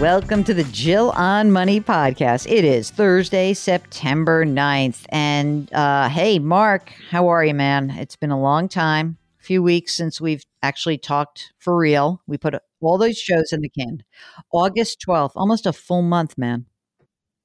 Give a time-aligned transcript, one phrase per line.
[0.00, 2.48] Welcome to the Jill on Money podcast.
[2.48, 5.04] It is Thursday, September 9th.
[5.08, 7.90] And uh, hey, Mark, how are you, man?
[7.90, 12.22] It's been a long time, a few weeks since we've actually talked for real.
[12.28, 14.04] We put all those shows in the can.
[14.52, 16.66] August 12th, almost a full month, man.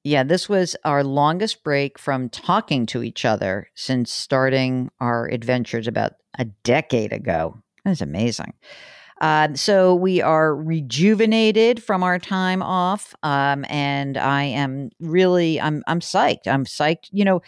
[0.04, 5.88] Yeah, this was our longest break from talking to each other since starting our adventures
[5.88, 7.60] about a decade ago.
[7.84, 8.54] That's amazing.
[9.20, 15.82] Uh, so we are rejuvenated from our time off, um, and I am really I'm
[15.86, 16.46] I'm psyched.
[16.46, 17.08] I'm psyched.
[17.12, 17.40] You know,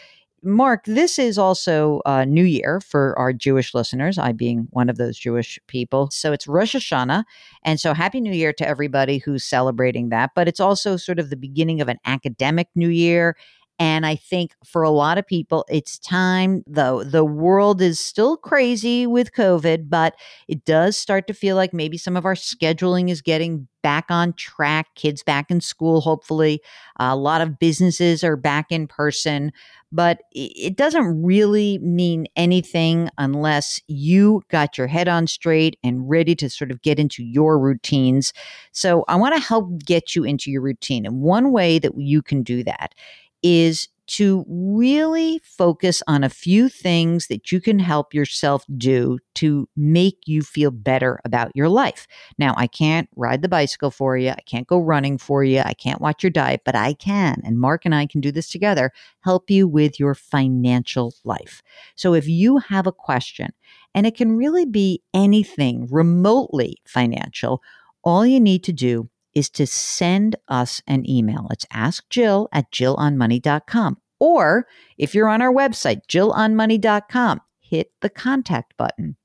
[0.43, 4.97] Mark, this is also a New Year for our Jewish listeners, I being one of
[4.97, 6.09] those Jewish people.
[6.13, 7.25] So it's Rosh Hashanah.
[7.65, 10.31] And so Happy New Year to everybody who's celebrating that.
[10.37, 13.37] But it's also sort of the beginning of an academic New Year.
[13.79, 18.39] And I think for a lot of people, it's time, though the world is still
[18.39, 20.15] crazy with COVID, but
[20.49, 24.33] it does start to feel like maybe some of our scheduling is getting back on
[24.33, 26.61] track, kids back in school, hopefully.
[26.99, 29.53] A lot of businesses are back in person,
[29.93, 36.35] but it doesn't really mean anything unless you got your head on straight and ready
[36.35, 38.33] to sort of get into your routines.
[38.73, 41.07] So I want to help get you into your routine.
[41.07, 42.95] And one way that you can do that
[43.43, 49.69] is to really focus on a few things that you can help yourself do to
[49.77, 52.07] make you feel better about your life.
[52.39, 54.31] Now, I can't ride the bicycle for you.
[54.31, 55.61] I can't go running for you.
[55.65, 57.43] I can't watch your diet, but I can.
[57.45, 58.93] And Mark and I can do this together,
[59.23, 61.63] help you with your financial life.
[61.97, 63.51] So if you have a question,
[63.95, 67.63] and it can really be anything remotely financial,
[68.05, 71.47] all you need to do is to send us an email.
[71.51, 73.99] It's ask Jill at jillonmoney.com.
[74.19, 74.67] Or
[74.97, 79.17] if you're on our website, jillonmoney.com, hit the contact button.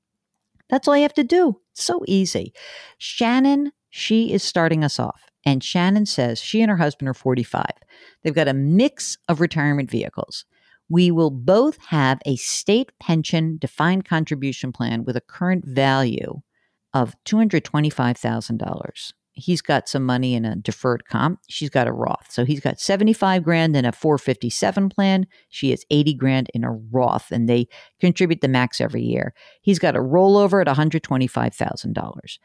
[0.68, 1.60] That's all you have to do.
[1.70, 2.52] It's so easy.
[2.98, 5.30] Shannon, she is starting us off.
[5.46, 7.64] And Shannon says she and her husband are 45.
[8.22, 10.44] They've got a mix of retirement vehicles.
[10.90, 16.42] We will both have a state pension defined contribution plan with a current value
[16.92, 21.40] of $225,000 he's got some money in a deferred comp.
[21.48, 22.30] She's got a Roth.
[22.30, 25.26] So he's got 75 grand in a 457 plan.
[25.48, 27.68] She has 80 grand in a Roth and they
[28.00, 29.34] contribute the max every year.
[29.62, 32.38] He's got a rollover at $125,000.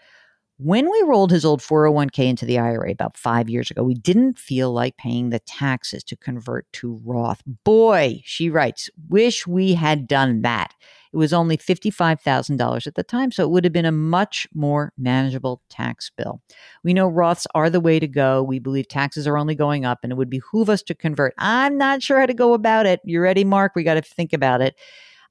[0.60, 4.40] When we rolled his old 401k into the IRA about five years ago, we didn't
[4.40, 7.44] feel like paying the taxes to convert to Roth.
[7.64, 10.74] Boy, she writes, wish we had done that.
[11.14, 14.94] It was only $55,000 at the time, so it would have been a much more
[14.98, 16.42] manageable tax bill.
[16.84, 18.44] We know Roths are the way to go.
[18.44, 21.34] We believe taxes are only going up, and it would behoove us to convert.
[21.38, 23.00] I'm not sure how to go about it.
[23.04, 23.74] You ready, Mark?
[23.76, 24.76] We got to think about it.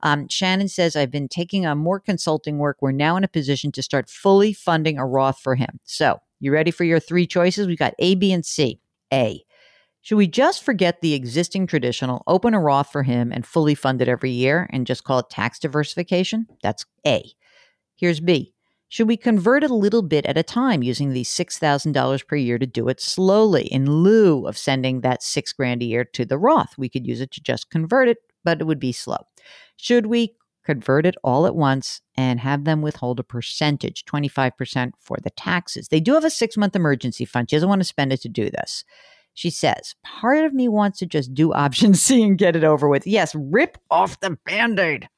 [0.02, 2.78] Um, Shannon says, I've been taking on more consulting work.
[2.80, 5.80] We're now in a position to start fully funding a Roth for him.
[5.84, 7.66] So, you ready for your three choices?
[7.66, 8.80] We've got A, B, and C.
[9.12, 9.45] A.
[10.06, 14.00] Should we just forget the existing traditional, open a Roth for him and fully fund
[14.00, 16.46] it every year and just call it tax diversification?
[16.62, 17.28] That's A.
[17.96, 18.54] Here's B.
[18.88, 22.66] Should we convert a little bit at a time using the $6,000 per year to
[22.66, 26.78] do it slowly in lieu of sending that six grand a year to the Roth?
[26.78, 29.26] We could use it to just convert it, but it would be slow.
[29.76, 35.16] Should we convert it all at once and have them withhold a percentage, 25% for
[35.20, 35.88] the taxes?
[35.88, 37.50] They do have a six month emergency fund.
[37.50, 38.84] She doesn't want to spend it to do this.
[39.36, 42.88] She says, part of me wants to just do option C and get it over
[42.88, 43.06] with.
[43.06, 45.08] Yes, rip off the band aid.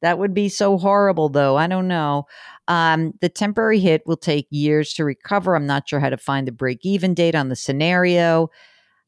[0.00, 1.56] That would be so horrible, though.
[1.56, 2.24] I don't know.
[2.66, 5.54] Um, the temporary hit will take years to recover.
[5.54, 8.48] I'm not sure how to find the break even date on the scenario.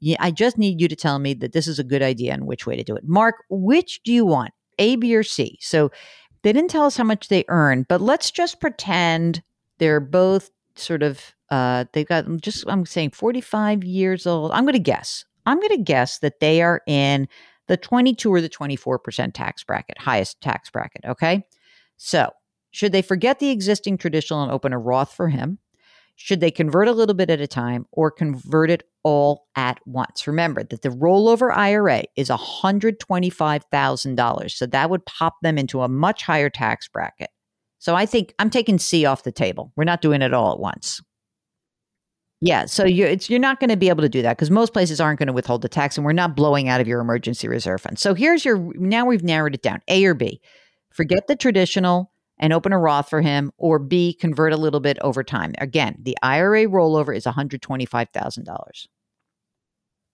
[0.01, 2.47] Yeah, I just need you to tell me that this is a good idea and
[2.47, 3.09] which way to do it.
[3.09, 5.59] Mark, which do you want, A, B, or C?
[5.62, 5.91] So
[6.43, 9.43] they didn't tell us how much they earn, but let's just pretend
[9.79, 14.52] they're both sort of uh, they've got just, I'm saying 45 years old.
[14.52, 15.25] I'm going to guess.
[15.46, 17.29] I'm going to guess that they are in
[17.69, 21.02] the 22 or the 24% tax bracket, highest tax bracket.
[21.05, 21.44] Okay.
[21.96, 22.31] So
[22.70, 25.58] should they forget the existing traditional and open a Roth for him?
[26.17, 30.26] Should they convert a little bit at a time or convert it all at once?
[30.26, 34.50] Remember that the rollover IRA is $125,000.
[34.50, 37.31] So that would pop them into a much higher tax bracket.
[37.79, 39.73] So I think I'm taking C off the table.
[39.76, 41.02] We're not doing it all at once.
[42.41, 45.01] Yeah, so you're you're not going to be able to do that because most places
[45.01, 47.81] aren't going to withhold the tax, and we're not blowing out of your emergency reserve
[47.81, 47.99] fund.
[47.99, 50.41] So here's your now we've narrowed it down: A or B.
[50.93, 54.99] Forget the traditional and open a Roth for him, or B, convert a little bit
[55.01, 55.53] over time.
[55.59, 58.87] Again, the IRA rollover is $125,000.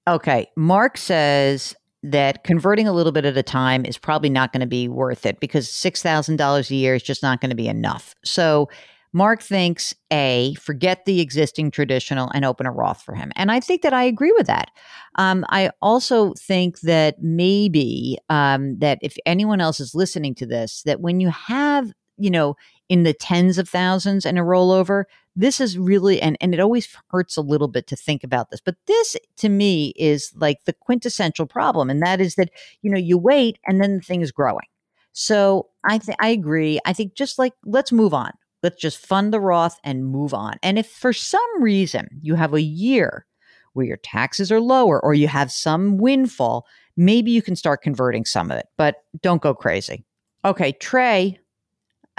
[0.09, 4.61] Okay, Mark says that converting a little bit at a time is probably not going
[4.61, 8.15] to be worth it because $6,000 a year is just not going to be enough.
[8.25, 8.69] So
[9.13, 13.33] Mark thinks A, forget the existing traditional and open a Roth for him.
[13.37, 14.71] And I think that I agree with that.
[15.17, 20.83] Um, I also think that maybe um, that if anyone else is listening to this,
[20.85, 22.55] that when you have you know,
[22.89, 25.05] in the tens of thousands and a rollover.
[25.35, 28.61] This is really, and, and it always hurts a little bit to think about this,
[28.61, 31.89] but this to me is like the quintessential problem.
[31.89, 32.51] And that is that,
[32.83, 34.67] you know, you wait and then the thing is growing.
[35.13, 36.79] So I think I agree.
[36.85, 38.33] I think just like let's move on.
[38.63, 40.59] Let's just fund the Roth and move on.
[40.63, 43.27] And if for some reason you have a year
[43.73, 46.67] where your taxes are lower or you have some windfall,
[46.97, 50.05] maybe you can start converting some of it, but don't go crazy.
[50.45, 51.39] Okay, Trey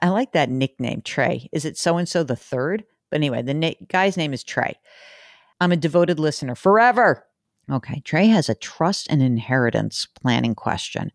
[0.01, 1.47] I like that nickname, Trey.
[1.51, 2.83] Is it so and so the third?
[3.09, 4.79] But anyway, the na- guy's name is Trey.
[5.59, 7.25] I'm a devoted listener forever.
[7.71, 11.11] Okay, Trey has a trust and inheritance planning question.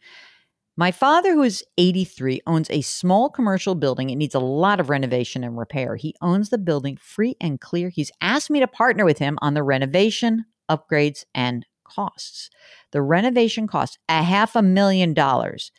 [0.79, 4.11] My father, who is 83, owns a small commercial building.
[4.11, 5.97] It needs a lot of renovation and repair.
[5.97, 7.89] He owns the building free and clear.
[7.89, 12.51] He's asked me to partner with him on the renovation, upgrades, and costs.
[12.93, 15.73] The renovation costs a half a million dollars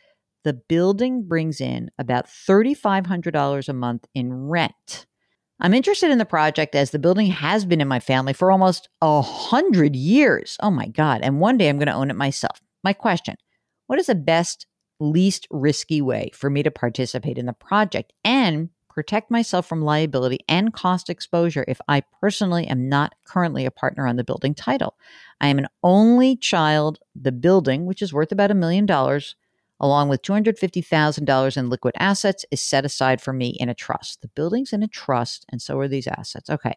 [0.47, 5.05] the building brings in about $3,500 a month in rent.
[5.59, 8.87] I'm interested in the project as the building has been in my family for almost
[9.01, 10.55] a hundred years.
[10.61, 11.19] Oh my God.
[11.21, 12.61] And one day I'm going to own it myself.
[12.81, 13.35] My question
[13.87, 14.67] What is the best,
[14.99, 20.39] least risky way for me to participate in the project and protect myself from liability
[20.49, 24.95] and cost exposure if I personally am not currently a partner on the building title?
[25.39, 26.97] I am an only child.
[27.15, 29.35] The building, which is worth about a million dollars,
[29.79, 34.21] along with $250,000 in liquid assets, is set aside for me in a trust.
[34.21, 36.49] The building's in a trust, and so are these assets.
[36.49, 36.75] Okay.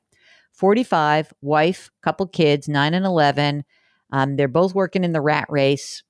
[0.52, 3.64] 45, wife, couple kids, 9 and 11.
[4.12, 6.02] Um, they're both working in the rat race.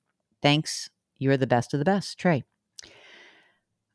[0.42, 0.90] Thanks.
[1.20, 2.42] You're the best of the best, Trey.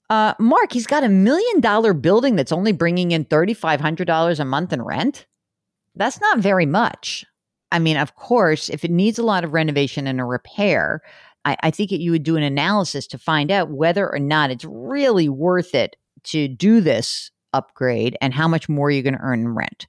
[0.10, 4.72] Uh, Mark, he's got a million dollar building that's only bringing in $3,500 a month
[4.72, 5.26] in rent.
[5.96, 7.26] That's not very much.
[7.72, 11.02] I mean, of course, if it needs a lot of renovation and a repair,
[11.44, 14.66] I, I think you would do an analysis to find out whether or not it's
[14.66, 15.96] really worth it
[16.26, 19.88] to do this upgrade and how much more you're going to earn in rent.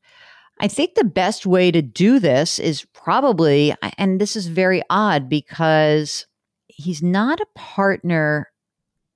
[0.61, 5.29] I think the best way to do this is probably, and this is very odd
[5.29, 6.27] because
[6.77, 8.51] he's not a partner.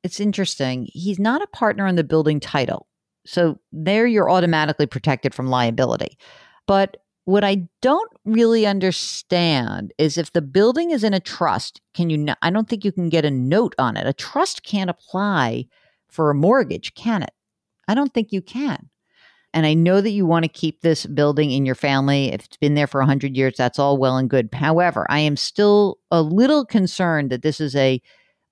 [0.02, 0.88] It's interesting.
[0.92, 2.86] He's not a partner on the building title.
[3.26, 6.18] So there you're automatically protected from liability.
[6.66, 6.96] But
[7.26, 12.34] what I don't really understand is if the building is in a trust, can you?
[12.40, 14.06] I don't think you can get a note on it.
[14.06, 15.66] A trust can't apply
[16.08, 17.32] for a mortgage, can it?
[17.86, 18.88] I don't think you can.
[19.52, 22.32] And I know that you want to keep this building in your family.
[22.32, 24.48] If it's been there for 100 years, that's all well and good.
[24.52, 28.00] However, I am still a little concerned that this is a,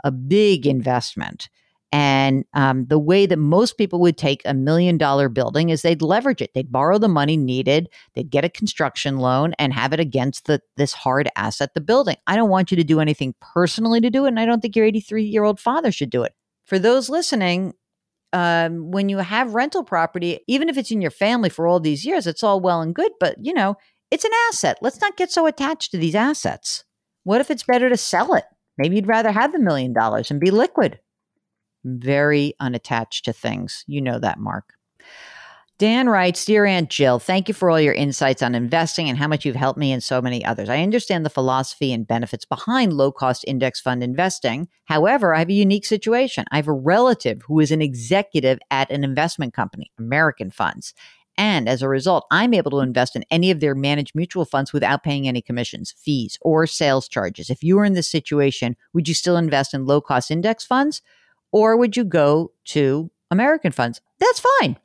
[0.03, 1.49] a big investment
[1.91, 6.03] and um, the way that most people would take a million dollar building is they'd
[6.03, 6.53] leverage it.
[6.55, 10.61] They'd borrow the money needed, they'd get a construction loan and have it against the,
[10.77, 12.17] this hard asset, the building.
[12.27, 14.29] I don't want you to do anything personally to do it.
[14.29, 16.35] And I don't think your 83 year old father should do it.
[16.67, 17.73] For those listening,
[18.33, 22.05] um, when you have rental property, even if it's in your family for all these
[22.05, 23.77] years, it's all well and good, but you know,
[24.11, 24.79] it's an asset.
[24.81, 26.85] Let's not get so attached to these assets.
[27.25, 28.45] What if it's better to sell it?
[28.79, 31.01] Maybe you'd rather have the million dollars and be liquid
[31.85, 33.85] very unattached to things.
[33.87, 34.75] You know that, Mark.
[35.79, 39.29] Dan writes, Dear Aunt Jill, thank you for all your insights on investing and how
[39.29, 40.69] much you've helped me and so many others.
[40.69, 44.67] I understand the philosophy and benefits behind low cost index fund investing.
[44.87, 46.47] However, I have a unique situation.
[46.51, 50.95] I have a relative who is an executive at an investment company, American Funds.
[51.37, 54.73] And as a result, I'm able to invest in any of their managed mutual funds
[54.73, 57.51] without paying any commissions, fees, or sales charges.
[57.51, 61.03] If you were in this situation, would you still invest in low cost index funds?
[61.53, 64.01] Or would you go to American funds?
[64.19, 64.77] That's fine.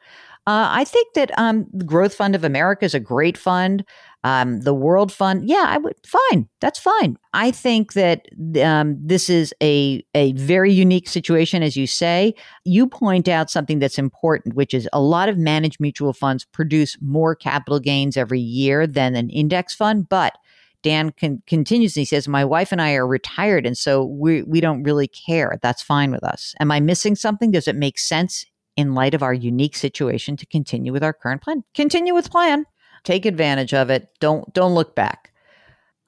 [0.45, 3.85] Uh, I think that um, the Growth Fund of America is a great fund.
[4.25, 6.49] Um, the World Fund, yeah, I would fine.
[6.59, 7.17] That's fine.
[7.33, 8.25] I think that
[8.61, 12.33] um, this is a a very unique situation, as you say.
[12.65, 16.97] You point out something that's important, which is a lot of managed mutual funds produce
[17.01, 20.37] more capital gains every year than an index fund, but
[20.83, 24.43] Dan con- continues and he says, My wife and I are retired, and so we,
[24.43, 25.57] we don't really care.
[25.61, 26.53] That's fine with us.
[26.59, 27.51] Am I missing something?
[27.51, 31.41] Does it make sense in light of our unique situation to continue with our current
[31.41, 31.63] plan?
[31.73, 32.65] Continue with plan.
[33.03, 34.09] Take advantage of it.
[34.19, 35.33] Don't don't look back.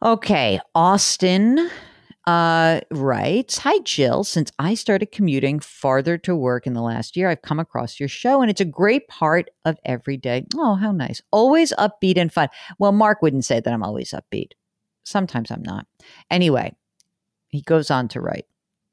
[0.04, 1.70] Okay, Austin
[2.28, 4.24] uh, writes, Hi, Jill.
[4.24, 8.10] Since I started commuting farther to work in the last year, I've come across your
[8.10, 10.46] show and it's a great part of every day.
[10.56, 11.22] Oh, how nice.
[11.32, 12.50] Always upbeat and fun.
[12.80, 14.52] Well, Mark wouldn't say that I'm always upbeat.
[15.04, 15.86] Sometimes I'm not.
[16.32, 16.76] Anyway,
[17.50, 18.46] he goes on to write,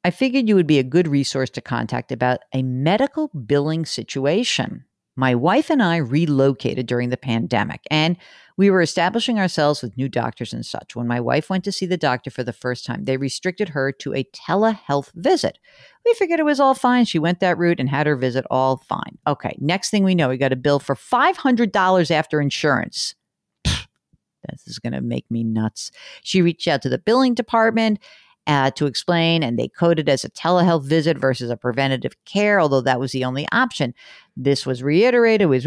[0.04, 4.85] I figured you would be a good resource to contact about a medical billing situation.
[5.14, 8.16] My wife and I relocated during the pandemic, and
[8.56, 10.97] we were establishing ourselves with new doctors and such.
[10.97, 13.92] When my wife went to see the doctor for the first time, they restricted her
[13.92, 15.59] to a telehealth visit.
[16.04, 17.04] We figured it was all fine.
[17.04, 19.18] She went that route and had her visit all fine.
[19.26, 23.14] Okay, next thing we know, we got a bill for $500 after insurance.
[24.50, 25.90] This is going to make me nuts.
[26.23, 28.00] She reached out to the billing department
[28.47, 32.81] uh, to explain, and they coded as a telehealth visit versus a preventative care, although
[32.81, 33.95] that was the only option.
[34.37, 35.49] This was reiterated.
[35.49, 35.67] Was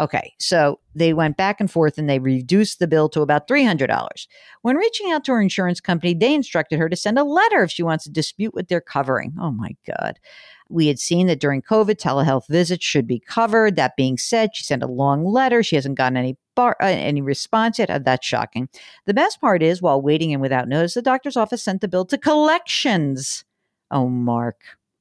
[0.00, 3.64] okay, so they went back and forth, and they reduced the bill to about three
[3.64, 4.26] hundred dollars.
[4.62, 7.70] When reaching out to her insurance company, they instructed her to send a letter if
[7.70, 9.34] she wants to dispute what they're covering.
[9.40, 10.18] Oh my god.
[10.68, 13.76] We had seen that during COVID, telehealth visits should be covered.
[13.76, 15.62] That being said, she sent a long letter.
[15.62, 17.88] She hasn't gotten any bar, uh, any response yet.
[17.88, 18.68] Uh, that's shocking.
[19.04, 22.04] The best part is, while waiting and without notice, the doctor's office sent the bill
[22.06, 23.44] to collections.
[23.90, 24.56] Oh, Mark.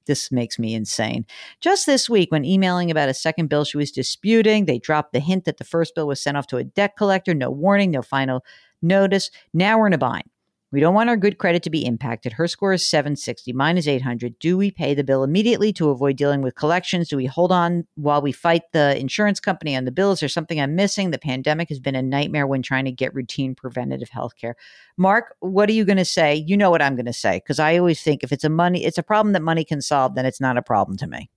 [0.06, 1.26] This makes me insane.
[1.62, 5.20] Just this week, when emailing about a second bill she was disputing, they dropped the
[5.20, 7.34] hint that the first bill was sent off to a debt collector.
[7.34, 8.46] No warning, no final
[8.84, 9.32] notice.
[9.52, 10.30] Now we're in a bind.
[10.76, 12.34] We don't want our good credit to be impacted.
[12.34, 14.38] Her score is 760, mine is 800.
[14.40, 17.08] Do we pay the bill immediately to avoid dealing with collections?
[17.08, 20.18] Do we hold on while we fight the insurance company on the bills?
[20.18, 21.12] Is there something I'm missing?
[21.12, 24.58] The pandemic has been a nightmare when trying to get routine preventative health care.
[24.98, 26.36] Mark, what are you going to say?
[26.36, 28.84] You know what I'm going to say because I always think if it's a money,
[28.84, 31.30] it's a problem that money can solve, then it's not a problem to me.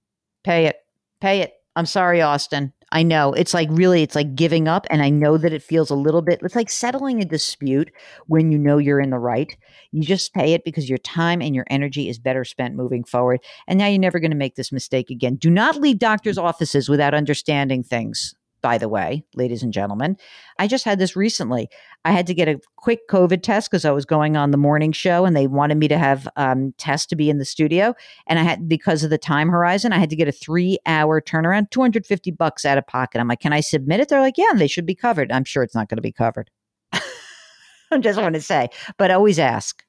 [0.42, 0.78] Pay it.
[1.20, 1.52] Pay it.
[1.76, 2.72] I'm sorry, Austin.
[2.90, 4.86] I know it's like really, it's like giving up.
[4.90, 7.90] And I know that it feels a little bit, it's like settling a dispute
[8.26, 9.54] when you know you're in the right.
[9.92, 13.40] You just pay it because your time and your energy is better spent moving forward.
[13.66, 15.36] And now you're never going to make this mistake again.
[15.36, 20.16] Do not leave doctors' offices without understanding things by the way, ladies and gentlemen.
[20.58, 21.68] I just had this recently.
[22.04, 24.92] I had to get a quick COVID test because I was going on the morning
[24.92, 27.94] show and they wanted me to have um, tests to be in the studio.
[28.26, 31.20] And I had, because of the time horizon, I had to get a three hour
[31.20, 33.20] turnaround, 250 bucks out of pocket.
[33.20, 34.08] I'm like, can I submit it?
[34.08, 35.30] They're like, yeah, they should be covered.
[35.32, 36.50] I'm sure it's not going to be covered.
[36.92, 39.84] I just want to say, but always ask.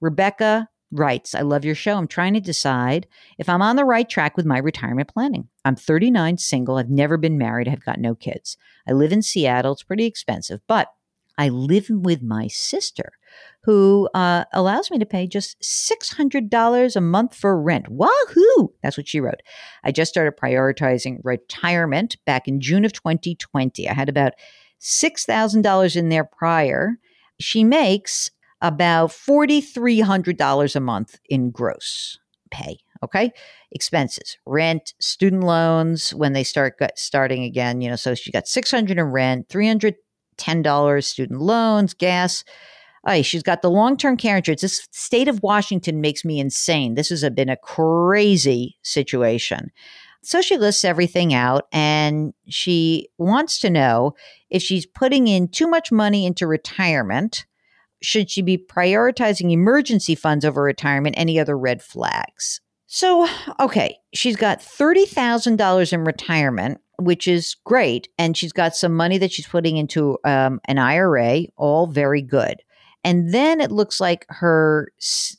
[0.00, 1.96] Rebecca writes, I love your show.
[1.96, 3.06] I'm trying to decide
[3.38, 5.48] if I'm on the right track with my retirement planning.
[5.64, 6.76] I'm 39, single.
[6.76, 7.68] I've never been married.
[7.68, 8.56] I've got no kids.
[8.88, 9.72] I live in Seattle.
[9.72, 10.88] It's pretty expensive, but
[11.38, 13.12] I live with my sister
[13.64, 17.88] who uh, allows me to pay just $600 a month for rent.
[17.88, 18.72] Wahoo!
[18.82, 19.42] That's what she wrote.
[19.84, 23.88] I just started prioritizing retirement back in June of 2020.
[23.88, 24.32] I had about
[24.80, 26.96] $6,000 in there prior.
[27.38, 28.30] She makes
[28.66, 32.18] about $4,300 a month in gross
[32.50, 32.78] pay.
[33.02, 33.30] Okay.
[33.72, 38.98] Expenses, rent, student loans when they start starting again, you know, so she got 600
[38.98, 42.44] in rent, $310 student loans, gas.
[43.06, 44.62] Oh, she's got the long term care insurance.
[44.62, 46.94] This state of Washington makes me insane.
[46.94, 49.70] This has been a crazy situation.
[50.22, 54.14] So she lists everything out and she wants to know
[54.50, 57.46] if she's putting in too much money into retirement
[58.02, 61.16] should she be prioritizing emergency funds over retirement?
[61.18, 62.60] Any other red flags?
[62.86, 68.08] So, okay, she's got $30,000 in retirement, which is great.
[68.18, 72.62] And she's got some money that she's putting into um, an IRA, all very good.
[73.02, 74.88] And then it looks like her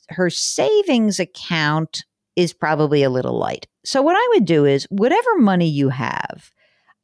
[0.08, 3.66] her savings account is probably a little light.
[3.84, 6.50] So what I would do is whatever money you have,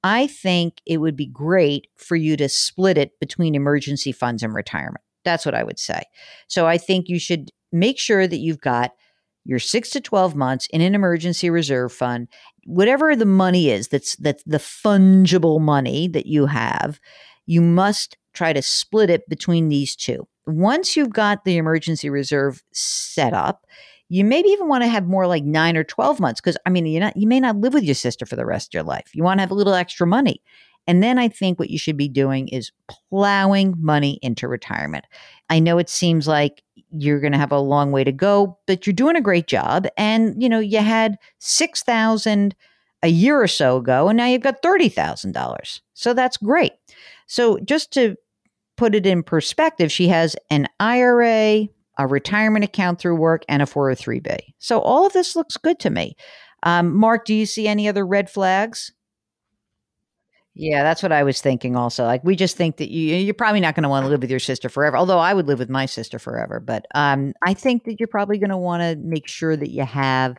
[0.03, 4.55] I think it would be great for you to split it between emergency funds and
[4.55, 5.05] retirement.
[5.25, 6.03] That's what I would say.
[6.49, 8.93] So I think you should make sure that you've got
[9.45, 12.29] your 6 to 12 months in an emergency reserve fund
[12.67, 16.99] whatever the money is that's that's the fungible money that you have
[17.45, 22.63] you must try to split it between these two once you've got the emergency reserve
[22.73, 23.67] set up
[24.09, 26.87] you maybe even want to have more like nine or 12 months because I mean,
[26.87, 29.11] you're not, you may not live with your sister for the rest of your life.
[29.15, 30.43] You want to have a little extra money.
[30.87, 32.73] And then I think what you should be doing is
[33.11, 35.05] plowing money into retirement.
[35.51, 38.87] I know it seems like you're going to have a long way to go, but
[38.87, 39.87] you're doing a great job.
[39.97, 42.55] And, you know, you had 6,000
[43.03, 45.81] a year or so ago, and now you've got $30,000.
[45.95, 46.73] So that's great.
[47.27, 48.17] So just to
[48.77, 51.67] put it in perspective, she has an IRA,
[51.99, 54.39] a retirement account through work, and a 403b.
[54.59, 56.17] So all of this looks good to me.
[56.63, 58.93] Um, Mark, do you see any other red flags?
[60.57, 62.05] Yeah, that's what I was thinking also.
[62.05, 64.31] Like we just think that you you're probably not going to want to live with
[64.31, 64.97] your sister forever.
[64.97, 68.39] Although I would live with my sister forever, but um I think that you're probably
[68.39, 70.39] going to want to make sure that you have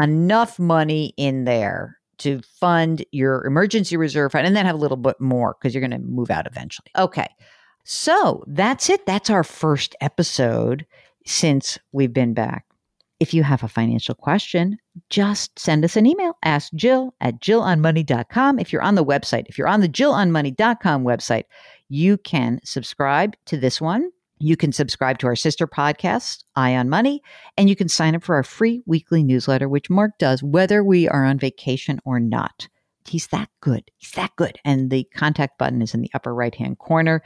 [0.00, 4.96] enough money in there to fund your emergency reserve fund and then have a little
[4.96, 6.90] bit more because you're going to move out eventually.
[6.96, 7.28] Okay.
[7.88, 9.06] So, that's it.
[9.06, 10.86] That's our first episode
[11.24, 12.65] since we've been back.
[13.18, 16.36] If you have a financial question, just send us an email.
[16.44, 18.58] Ask Jill at jillonmoney.com.
[18.58, 21.44] If you're on the website, if you're on the jillonmoney.com website,
[21.88, 24.10] you can subscribe to this one.
[24.38, 27.22] You can subscribe to our sister podcast, Eye on Money,
[27.56, 31.08] and you can sign up for our free weekly newsletter, which Mark does whether we
[31.08, 32.68] are on vacation or not.
[33.08, 33.90] He's that good.
[33.96, 34.58] He's that good.
[34.62, 37.22] And the contact button is in the upper right hand corner.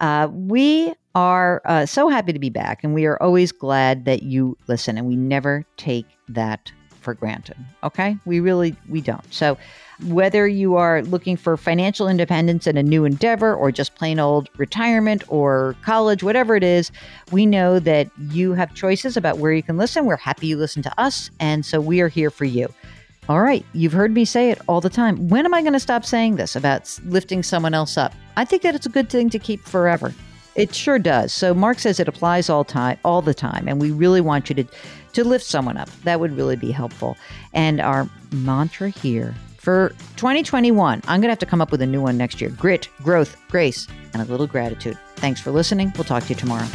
[0.00, 4.22] Uh, we are uh, so happy to be back, and we are always glad that
[4.22, 7.56] you listen, and we never take that for granted.
[7.82, 9.32] Okay, we really we don't.
[9.32, 9.58] So,
[10.06, 14.48] whether you are looking for financial independence in a new endeavor, or just plain old
[14.56, 16.90] retirement or college, whatever it is,
[17.32, 20.06] we know that you have choices about where you can listen.
[20.06, 22.72] We're happy you listen to us, and so we are here for you.
[23.28, 25.28] All right, you've heard me say it all the time.
[25.28, 28.12] When am I going to stop saying this about lifting someone else up?
[28.40, 30.14] I think that it's a good thing to keep forever.
[30.54, 31.30] It sure does.
[31.30, 34.54] So Mark says it applies all time all the time and we really want you
[34.54, 34.64] to
[35.12, 35.90] to lift someone up.
[36.04, 37.18] That would really be helpful.
[37.52, 41.86] And our mantra here for 2021, I'm going to have to come up with a
[41.86, 42.48] new one next year.
[42.48, 44.96] Grit, growth, grace, and a little gratitude.
[45.16, 45.92] Thanks for listening.
[45.94, 46.66] We'll talk to you tomorrow.